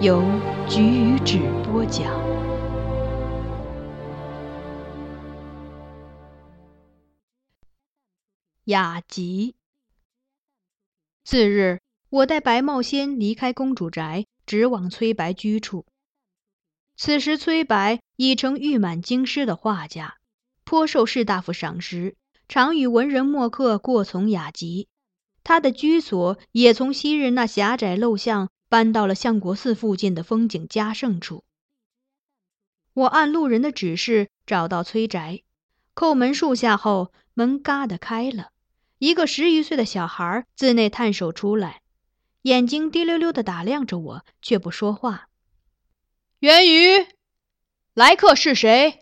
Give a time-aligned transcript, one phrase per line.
[0.00, 0.22] 由
[0.68, 2.06] 菊与纸播讲。
[8.66, 9.56] 雅集。
[11.24, 15.84] 次日，我带白茂仙离开公主宅，直往崔白居处。
[16.96, 20.18] 此时，崔白已成誉满京师的画家，
[20.62, 22.14] 颇受士大夫赏识，
[22.48, 24.86] 常与文人墨客过从雅集。
[25.42, 31.44] 他的居所也从昔日那狭窄陋巷搬到了相国寺附近的风景佳胜处。
[32.94, 35.42] 我按路人的指示找到崔宅，
[35.94, 38.50] 叩门数下后，门嘎的开了。
[38.98, 41.82] 一个十余岁的小孩自内探手出来，
[42.42, 45.28] 眼睛滴溜溜的打量着我，却不说话。
[46.40, 47.06] 元宇，
[47.94, 49.00] 来客是谁？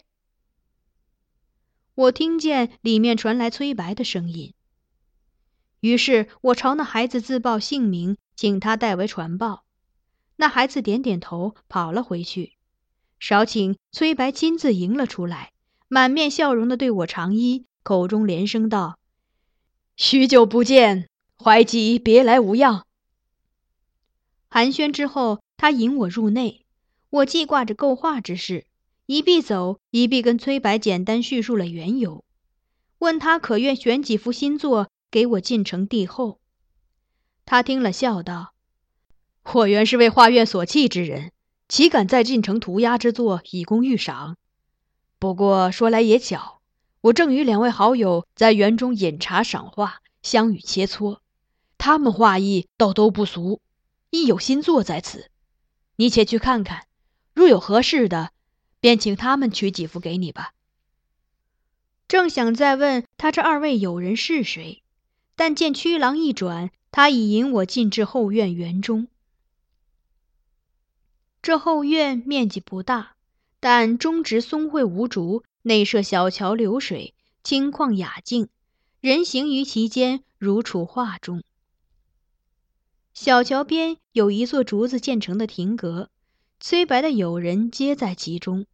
[1.95, 4.53] 我听见里面传来崔白的声音，
[5.81, 9.65] 于是我朝那孩子自报姓名，请他代为传报。
[10.37, 12.53] 那孩子点点头，跑了回去。
[13.19, 15.53] 少顷，崔白亲自迎了出来，
[15.89, 18.99] 满面笑容的对我长揖，口中连声道。
[19.97, 21.09] 许久不见，
[21.43, 22.85] 怀吉别来无恙。
[24.49, 26.67] 寒暄之后，他引我入内。
[27.09, 28.67] 我记挂着构画之事，
[29.07, 32.25] 一臂走，一臂跟崔白简单叙述了缘由，
[32.99, 36.41] 问他可愿选几幅新作给我进城帝后。
[37.47, 38.53] 他听了，笑道
[39.55, 41.33] ：“我原是为画院所弃之人，
[41.69, 44.37] 岂敢在进城涂鸦之作以供御赏？
[45.19, 46.55] 不过说来也巧。”
[47.03, 51.21] 我正与两位好友在园中饮茶赏画，相与切磋，
[51.79, 53.61] 他们画艺倒都不俗，
[54.11, 55.31] 亦有新作在此。
[55.95, 56.87] 你且去看看，
[57.33, 58.33] 若有合适的，
[58.81, 60.51] 便请他们取几幅给你吧。
[62.09, 64.83] 正想再问他这二位友人是谁，
[65.37, 69.07] 但见屈郎一转，他已引我进至后院园中。
[71.41, 73.15] 这后院面积不大，
[73.61, 75.45] 但中植松桧无竹。
[75.63, 78.49] 内设小桥流水，清旷雅静，
[79.01, 81.43] 人行于其间，如处画中。
[83.13, 86.09] 小桥边有一座竹子建成的亭阁，
[86.61, 88.67] 崔白的友人皆在其中。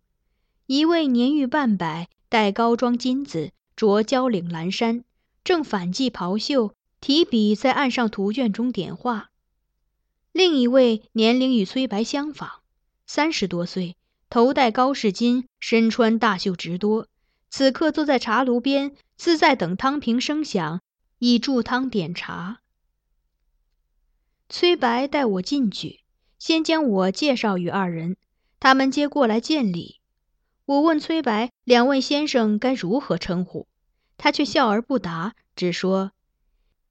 [0.67, 5.03] 一位年逾半百，戴高装金子，着交领蓝衫，
[5.45, 9.29] 正反髻袍袖，提笔在案上图卷中点画；
[10.33, 12.61] 另一位年龄与崔白相仿，
[13.07, 13.97] 三十多岁。
[14.31, 17.07] 头戴高士巾，身穿大袖直多，
[17.51, 20.81] 此刻坐在茶炉边，自在等汤瓶声响，
[21.19, 22.61] 以助汤点茶。
[24.49, 26.01] 崔白带我进去，
[26.39, 28.17] 先将我介绍与二人，
[28.59, 30.01] 他们皆过来见礼。
[30.65, 33.67] 我问崔白：“两位先生该如何称呼？”
[34.19, 36.13] 他却笑而不答，只说：“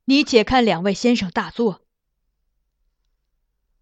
[0.06, 1.82] 你且看两位先生大作。”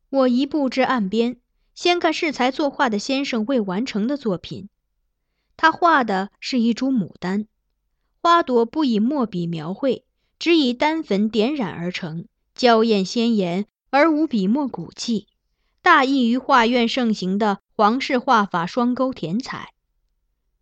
[0.09, 1.37] 我一步至岸边。
[1.75, 4.67] 先看适才作画的先生未完成的作品，
[5.55, 7.47] 他画的是一株牡丹，
[8.21, 10.03] 花朵不以墨笔描绘，
[10.39, 15.27] 只以丹粉点染而成，娇艳鲜艳而无笔墨骨气，
[15.81, 19.73] 大异于画院盛行的皇室画法双钩填彩。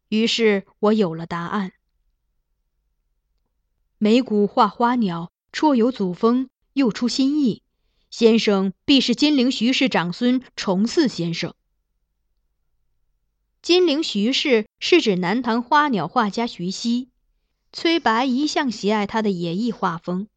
[0.09, 1.71] 于是我有了答案：
[4.00, 7.64] 眉骨画花鸟，绰有祖风，又出新意。
[8.12, 11.56] 先生必是金陵徐氏长孙重嗣先生。
[13.62, 17.10] 金陵徐氏是指南唐花鸟画家徐熙。
[17.74, 20.28] 崔白一向喜爱他的野艺画风。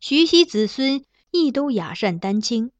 [0.00, 2.72] 徐熙子孙亦都雅善丹青，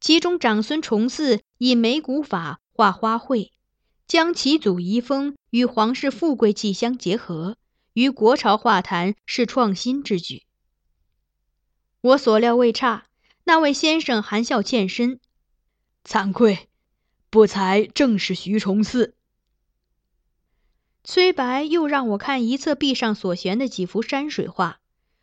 [0.00, 3.50] 其中长孙重嗣以眉骨法画花卉，
[4.08, 7.56] 将其祖遗风与皇室富贵气相结合，
[7.92, 10.44] 于国朝画坛是创新之举。
[12.00, 13.06] 我所料未差。
[13.44, 15.18] 那位先生含笑欠身，
[16.04, 16.68] 惭愧，
[17.30, 19.14] 不才正是徐崇嗣。
[21.02, 24.78] 崔白又让我看一侧壁上所悬的几幅山水画，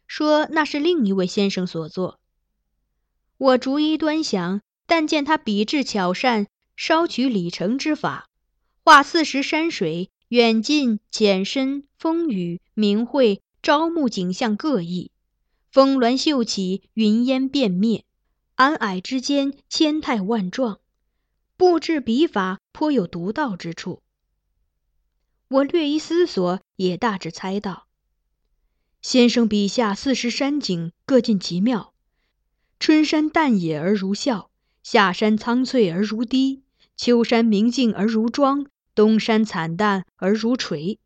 [0.07, 2.19] 说那是另一位先生所作。
[3.37, 8.27] 我逐一端详，但见他笔致巧善，稍取李成之法，
[8.83, 15.12] 画四时山水，远近浅深，风雨明晦，朝暮景象各异，
[15.71, 18.03] 峰峦秀起，云烟变灭。
[18.56, 20.81] 矮矮之间，千态万状，
[21.56, 24.01] 布置笔法颇有独到之处。
[25.47, 27.88] 我略一思索，也大致猜到，
[29.01, 31.94] 先生笔下四时山景各尽其妙：
[32.81, 34.50] 春山淡野而如笑，
[34.83, 36.63] 夏山苍翠而如低，
[36.97, 38.65] 秋山明净而如妆，
[38.97, 40.97] 东山惨淡而如垂。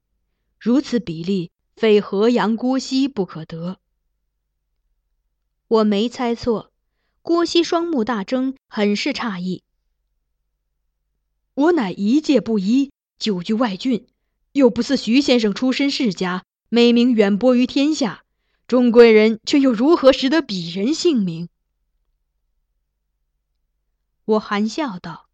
[0.57, 3.79] 如此比例，非河阳郭熙不可得。
[5.67, 6.71] 我没猜错。
[7.21, 9.61] 郭熙双目大睁，很是诧异。
[11.53, 14.07] 我乃一介布衣，久居外郡，
[14.53, 18.23] 又不似徐先生出身世家，美名远播于天下。
[18.67, 21.49] 中贵人却又如何识得鄙人姓名？
[24.23, 25.27] 我含笑道：“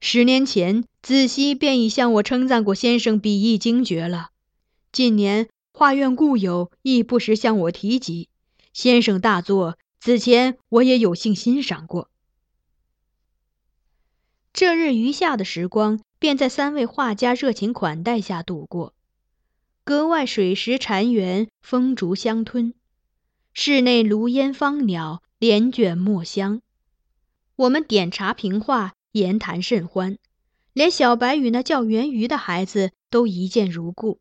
[0.00, 4.30] 十年前，子熙便已向我称赞过先生笔意精绝了。
[4.92, 8.28] 近年画院故友亦不时向我提及
[8.72, 12.08] 先生大作。”此前我也有幸欣赏过。
[14.52, 18.94] 这日余下的时光，便在三位画家热情款待下度过，
[19.82, 22.74] 格外水石潺湲，风竹香吞；
[23.52, 26.62] 室内炉烟芳鸟，帘卷墨香。
[27.56, 30.16] 我们点茶评话，言谈甚欢，
[30.78, 34.20] 连小白与那叫元鱼的孩子都一见如故。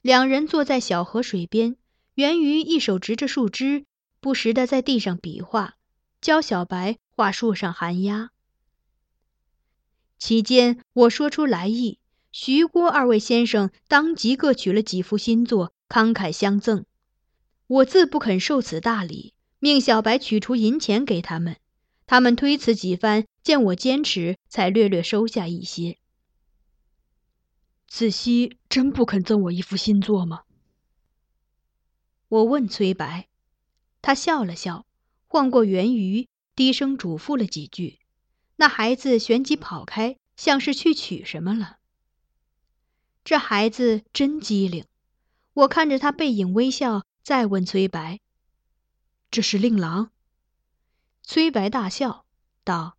[0.00, 1.76] 两人坐在小河水边，
[2.14, 3.84] 元鱼一手执着树枝。
[4.18, 5.74] 不时的在地上比划，
[6.22, 8.30] 教小白画树上寒鸦。
[10.16, 11.98] 期间我说出来意，
[12.30, 16.86] 徐郭二位先生当即各取了几幅新作，慷慨相赠。
[17.66, 21.58] 我自不肯受此大礼，命小白取出银钱给他们。
[22.06, 25.98] 他们推辞几番，见我坚持，才略略收下一些。
[27.86, 30.44] 子熙真不肯赠我一幅新作吗？
[32.28, 33.28] 我问崔白。
[34.00, 34.86] 他笑了笑，
[35.28, 37.98] 晃过圆鱼，低声嘱咐了几句。
[38.56, 41.78] 那孩子旋即跑开，像是去取什么了。
[43.24, 44.84] 这孩子真机灵。
[45.52, 48.20] 我看着他背影微笑，再问崔白
[49.30, 50.10] ：“这是令郎？”
[51.22, 52.24] 崔白大笑
[52.64, 52.96] 道：“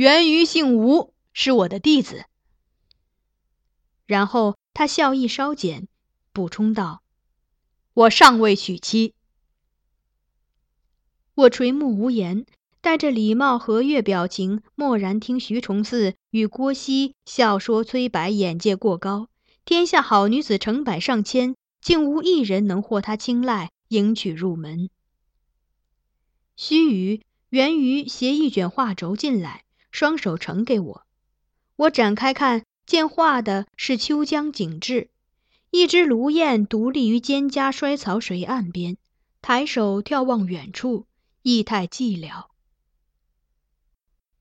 [0.00, 2.24] 源于姓吴，是我的弟子。”
[4.08, 5.88] 然后他笑意稍减，
[6.32, 7.02] 补充道
[7.92, 9.12] ：“我尚未娶妻。”
[11.36, 12.46] 我垂目无言，
[12.80, 19.28] 带着礼貌和悦表情，默然听徐崇嗣与郭熙笑说：“崔白眼界过高，
[19.66, 24.88] 天下好女子成百上千，竟无一人能获他青睐，迎娶入门。”
[26.56, 31.06] 须臾，源于携一卷画轴进来，双手呈给我。
[31.76, 35.10] 我展开看，见画的是秋江景致，
[35.70, 38.96] 一只芦雁独立于蒹葭衰草水岸边，
[39.40, 41.06] 抬手眺望远处。
[41.42, 42.48] 意态寂寥。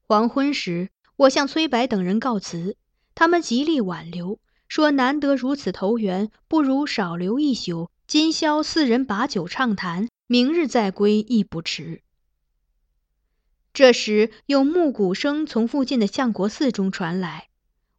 [0.05, 2.75] 黄昏时，我向崔白等人告辞，
[3.15, 4.37] 他们极力挽留，
[4.67, 12.01] 说难得如此投缘，不如少留一宿，今宵四人把酒畅谈，明日再归亦不迟。
[13.73, 17.49] 这时，有木鼓声从附近的相国寺中传来，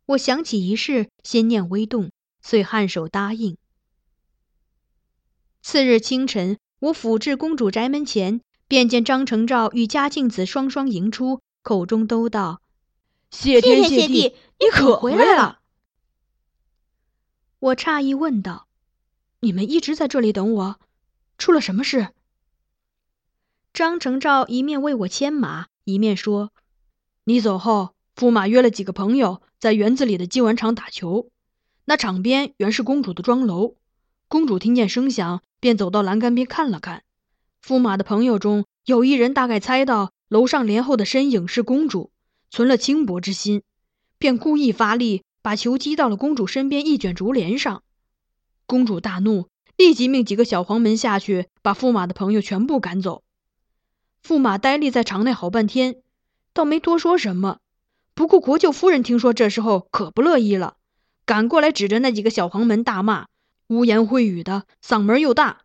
[0.07, 2.11] 我想起一事，心念微动，
[2.43, 3.57] 遂颔首答应。
[5.63, 8.41] 次日清晨，我甫至公主宅门前。
[8.71, 12.63] 便见张承照与嘉靖子双双迎出，口中都道
[13.33, 15.59] ：“谢天谢地，你可回来了！
[17.59, 18.69] 我诧异问道
[19.43, 20.81] ：“你们一直在这里等我，
[21.37, 22.11] 出了什么事？”
[23.73, 26.51] 张成照一面为我牵马，一面说
[27.25, 31.31] ：“你走后，驸马约了几个朋友在园子里的鸡丸场打球。
[31.85, 33.77] 那场边原是公主的庄楼。
[34.29, 37.05] 公主听见声响，便走到栏杆边看了看。
[37.65, 42.11] 驸马的朋友中有一人大概猜到楼上帘后的身影是公主，
[42.51, 43.63] 存了轻薄之心，
[44.19, 47.83] 便故意发力，把球击到了公主身边一卷竹帘上。
[48.67, 53.23] 公主大怒，立即命几个小黄门下去，把驸马的朋友全部赶走。”
[54.27, 56.03] 驸马呆立在场内好半天，
[56.53, 57.59] 倒没多说什么。
[58.15, 60.77] 不过国舅夫人听说这时候可不乐意了，
[61.25, 63.27] 赶过来指着那几个小黄门大骂，
[63.69, 65.63] 污言秽语的，嗓门又大。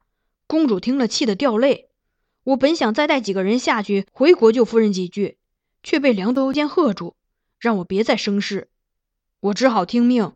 [0.47, 1.89] 公主听了气得掉泪。
[2.43, 5.37] 我本想再带几个人下去回国舅夫人几句，
[5.83, 7.15] 却被梁头监喝住，
[7.59, 8.69] 让我别再生事。
[9.39, 10.33] 我只好听命。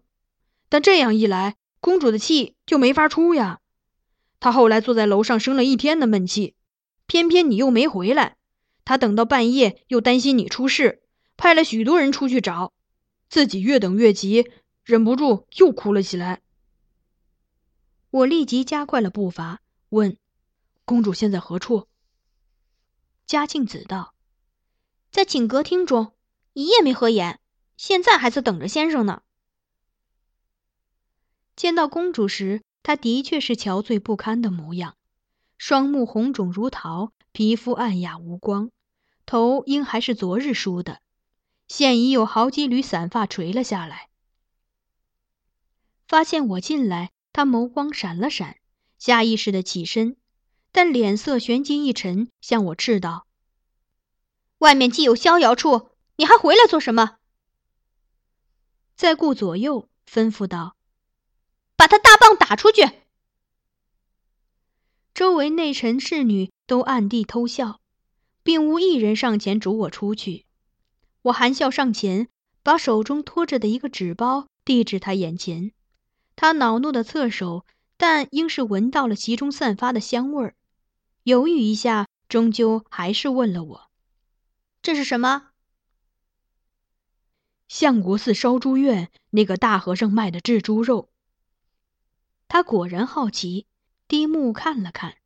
[0.68, 3.60] 但这样一来，公主的气就没法出呀。
[4.40, 6.56] 她后来坐在楼上生了一天的闷气。
[7.10, 8.38] 偏偏你又没回来，
[8.86, 11.02] 他等到半夜又担心你出事，
[11.38, 12.72] 派了许多人出去找，
[13.30, 14.52] 自己越等越急，
[14.84, 16.44] 忍不住又哭了起来。
[18.12, 20.18] 我立即加快了步伐，问
[20.86, 21.88] ：“公主现在何处？”
[23.26, 24.14] 嘉庆子道
[25.10, 26.14] ：“在寝阁厅中，
[26.54, 27.40] 一夜没合眼，
[27.76, 29.24] 现在还在等着先生呢。”
[31.58, 34.96] 见到公主时，她的确是憔悴不堪的模样。
[35.60, 38.72] 双目红肿如桃，皮肤暗哑无光，
[39.26, 41.02] 头应还是昨日梳的，
[41.68, 44.08] 现已有好几缕散发垂了下来。
[46.08, 48.56] 发现我进来，他眸光闪了闪，
[48.98, 50.16] 下意识的起身，
[50.72, 53.28] 但脸色旋即一沉，向我斥道
[54.60, 57.18] ：“外面既有逍遥处，你还回来做什么？”
[58.96, 60.78] 再顾左右，吩咐道
[61.76, 62.90] ：“把他大棒打出去。”
[65.14, 67.82] 周围内臣侍女都暗地偷笑，
[68.44, 70.46] 并无一人上前逐我出去。
[71.24, 72.30] 我含笑上前，
[72.64, 75.72] 把手中托着的一个纸包递至他眼前。
[76.36, 77.66] 他恼怒的侧手，
[77.98, 80.56] 但应是闻到了其中散发的香味儿，
[81.24, 83.90] 犹豫一下，终究还是问了我
[84.82, 85.50] ：“这是什么？”
[87.68, 91.10] 相国寺烧猪院那个大和尚卖的制猪肉。
[92.48, 93.68] 他果然好奇。
[94.10, 95.18] 低目看了看，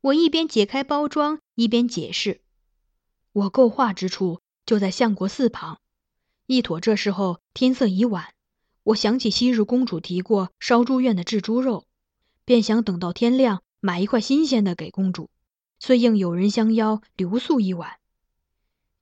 [0.00, 2.40] 我一边解开包装，一边解释
[3.34, 5.80] ：“我购画之处就在相国寺旁。
[6.46, 8.32] 一妥这时候天色已晚，
[8.84, 11.88] 我想起昔日公主提过烧猪院的制猪肉，
[12.44, 15.30] 便想等到天亮买一块新鲜的给公主，
[15.80, 17.98] 遂应有人相邀留宿一晚。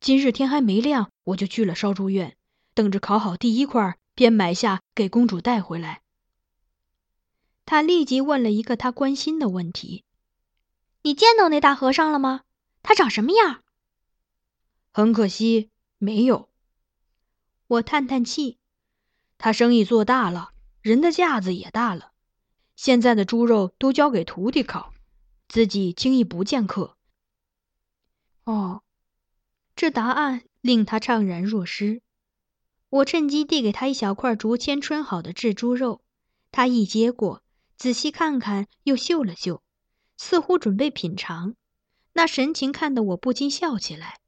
[0.00, 2.38] 今日天还没亮，我就去了烧猪院，
[2.72, 6.00] 等着烤好第一块，便买下给公主带回来。”
[7.66, 10.04] 他立即问了一个他关心的问题
[11.02, 12.42] ：“你见到那大和尚了吗？
[12.82, 13.64] 他长什么样？”
[14.92, 16.48] 很可惜，没有。
[17.66, 18.58] 我叹叹气
[19.36, 22.12] ：“他生意做大了，人的架子也大了，
[22.76, 24.94] 现在的猪肉都交给徒弟烤，
[25.48, 26.96] 自己轻易不见客。”
[28.44, 28.84] 哦，
[29.74, 32.00] 这答案令他怅然若失。
[32.88, 36.00] 我趁机递给他一小块竹签穿好的制猪肉，
[36.52, 37.42] 他一接过。
[37.76, 39.62] 仔细看看，又嗅了嗅，
[40.16, 41.54] 似乎准备品尝，
[42.14, 44.18] 那神情看得我不禁笑起来。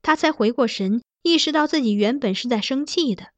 [0.00, 3.28] 他才回过神，意识到自己原本是在生气的，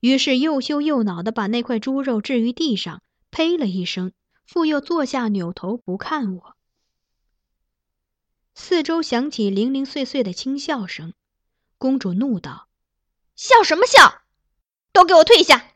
[0.00, 4.12] 于是又羞又恼地把那块猪肉置于地上，呸了一声，
[4.46, 6.56] 复又坐下，扭头不看我。
[8.54, 11.14] 四周响起零零碎碎的轻笑声，
[11.78, 12.68] 公主怒道
[13.36, 14.22] ：“笑什么笑？
[14.92, 15.74] 都给我退下！”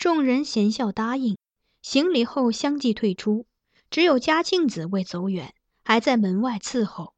[0.00, 1.36] 众人咸笑答应，
[1.82, 3.44] 行礼后相继退出，
[3.90, 5.52] 只有嘉庆子未走远，
[5.84, 7.12] 还在门外伺候。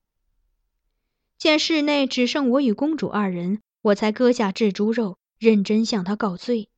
[1.39, 6.71] 见室内只剩我与公主二人，我才割下制猪肉，认真向他告罪：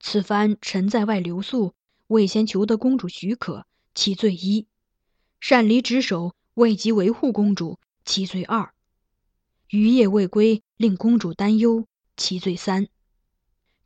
[0.00, 1.74] 此番臣在外留宿，
[2.08, 4.66] 未先求得公主许可，其罪一；
[5.38, 8.70] 擅离职守，未及维护公主，其罪二；
[9.68, 11.86] 余夜未归，令公主担忧，
[12.16, 12.88] 其罪三。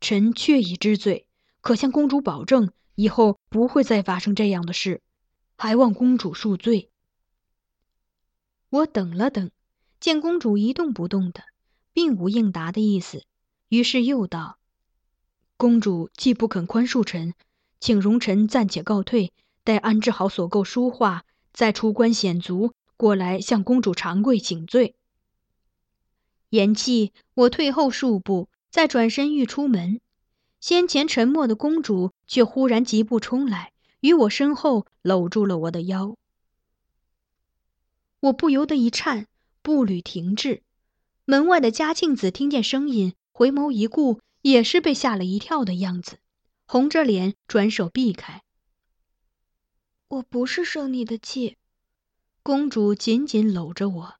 [0.01, 1.27] 臣确已知罪，
[1.61, 5.01] 可向公主保证，以后不会再发生这样的事，
[5.55, 6.89] 还望公主恕罪。
[8.69, 9.51] 我等了等，
[9.99, 11.43] 见公主一动不动的，
[11.93, 13.23] 并无应答的意思，
[13.69, 14.57] 于是又道
[15.55, 17.35] ：“公主既不肯宽恕臣，
[17.79, 19.31] 请容臣暂且告退，
[19.63, 24.95] 待安置好所购书画，再出关显足过来向公主长跪请罪。”
[26.49, 30.01] 言讫，我退后数步，再转身欲出门，
[30.61, 36.15] 先前沉默的公主却忽然疾步冲来，于我身后搂住了我的腰。
[38.21, 39.27] 我不由得一颤，
[39.61, 40.63] 步履停滞。
[41.25, 46.19] 门外的嘉庆子听见声音，回眸一顾，也是被吓了一跳的样子，
[46.65, 48.41] 红着脸转手避开。
[50.07, 51.57] 我不是生你的气。
[52.43, 54.15] 公主紧紧搂着我，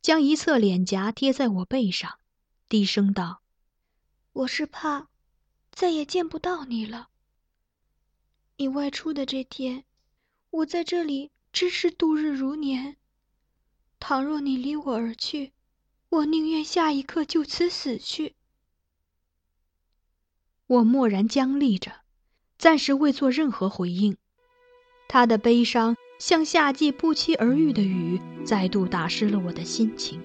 [0.00, 2.18] 将一侧脸颊贴在我背上，
[2.68, 3.39] 低声道
[4.32, 5.08] ：“我是怕
[5.72, 7.08] 再也见不到你了。
[8.56, 9.84] 你外出的这天，
[10.50, 12.96] 我在这里真是度日如年。
[13.98, 15.52] 倘若你离我而去，
[16.08, 18.36] 我宁愿下一刻就此死去。”
[20.68, 22.02] 我默然僵立着，
[22.56, 24.16] 暂时未做任何回应。
[25.08, 30.22] 他的悲伤像夏季不期而遇的雨，再度打湿了我的心情。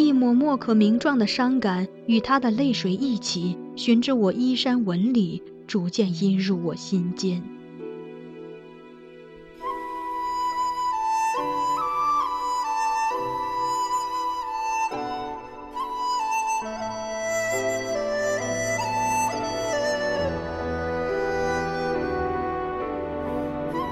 [0.00, 7.42] 一抹莫可名状的伤感与他的泪水一起，循着我衣衫纹理，逐渐阴入我心间。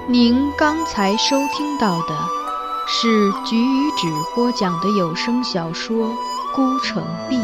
[0.09, 2.38] 您刚才收听到的
[2.91, 6.09] 是菊与纸播讲的有声小说
[6.55, 7.35] 《孤城闭》，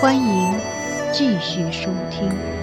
[0.00, 0.58] 欢迎
[1.12, 2.61] 继续收听。